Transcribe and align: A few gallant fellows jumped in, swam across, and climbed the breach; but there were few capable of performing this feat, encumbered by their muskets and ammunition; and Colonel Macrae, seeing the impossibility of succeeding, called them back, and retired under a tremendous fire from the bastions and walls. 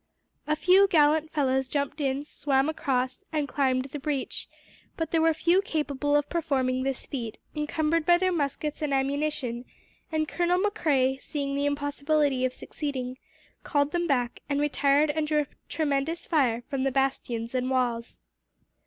A 0.47 0.55
few 0.55 0.87
gallant 0.87 1.31
fellows 1.31 1.67
jumped 1.67 2.01
in, 2.01 2.25
swam 2.25 2.69
across, 2.69 3.23
and 3.31 3.47
climbed 3.47 3.85
the 3.85 3.99
breach; 3.99 4.47
but 4.97 5.11
there 5.11 5.21
were 5.21 5.31
few 5.31 5.61
capable 5.61 6.15
of 6.15 6.27
performing 6.27 6.81
this 6.81 7.05
feat, 7.05 7.37
encumbered 7.55 8.03
by 8.03 8.17
their 8.17 8.31
muskets 8.31 8.81
and 8.81 8.95
ammunition; 8.95 9.63
and 10.11 10.27
Colonel 10.27 10.57
Macrae, 10.57 11.17
seeing 11.17 11.55
the 11.55 11.67
impossibility 11.67 12.45
of 12.45 12.53
succeeding, 12.55 13.19
called 13.61 13.91
them 13.91 14.07
back, 14.07 14.39
and 14.49 14.59
retired 14.59 15.11
under 15.15 15.41
a 15.41 15.47
tremendous 15.69 16.25
fire 16.25 16.63
from 16.67 16.81
the 16.83 16.91
bastions 16.91 17.53
and 17.53 17.69
walls. 17.69 18.19